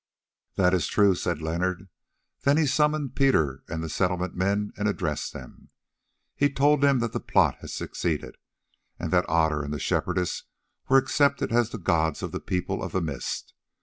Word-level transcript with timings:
"That 0.55 0.73
is 0.73 0.87
true," 0.87 1.13
said 1.13 1.43
Leonard. 1.43 1.87
Then 2.41 2.57
he 2.57 2.65
summoned 2.65 3.13
Peter 3.15 3.61
and 3.69 3.83
the 3.83 3.87
Settlement 3.87 4.33
men 4.35 4.71
and 4.75 4.87
addressed 4.87 5.31
them. 5.31 5.69
He 6.35 6.49
told 6.49 6.81
them 6.81 6.97
that 7.01 7.13
the 7.13 7.19
plot 7.19 7.57
had 7.59 7.69
succeeded, 7.69 8.37
and 8.97 9.13
that 9.13 9.29
Otter 9.29 9.61
and 9.61 9.71
the 9.71 9.77
Shepherdess 9.79 10.45
were 10.89 10.97
accepted 10.97 11.51
as 11.51 11.69
the 11.69 11.77
gods 11.77 12.23
of 12.23 12.31
the 12.31 12.39
People 12.39 12.81
of 12.81 12.93
the 12.93 13.01
Mist. 13.01 13.53